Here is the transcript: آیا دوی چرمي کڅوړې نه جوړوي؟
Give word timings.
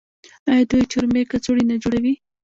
آیا 0.49 0.63
دوی 0.71 0.83
چرمي 0.91 1.21
کڅوړې 1.31 1.63
نه 1.71 1.75
جوړوي؟ 1.83 2.13